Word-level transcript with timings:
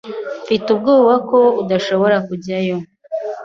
Mfite 0.43 0.67
ubwoba 0.75 1.13
ko 1.29 1.39
udashobora 1.61 2.17
kujyayo. 2.27 2.77